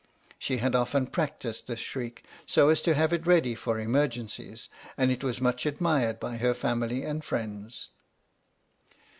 She 0.39 0.57
had 0.57 0.73
often 0.75 1.05
practised 1.05 1.67
this 1.67 1.77
shriek, 1.79 2.23
so 2.47 2.69
as 2.69 2.81
to 2.81 2.95
have 2.95 3.13
it 3.13 3.27
ready 3.27 3.53
for 3.53 3.79
emergeacies, 3.79 4.61
68 4.63 4.63
H.M.S. 4.63 4.65
"PINAFORE" 4.65 4.93
and 5.03 5.11
it 5.11 5.23
was 5.23 5.41
much 5.41 5.65
admired 5.67 6.19
by 6.19 6.37
her 6.37 6.53
family 6.55 7.03
and 7.03 7.23
friends. 7.23 7.89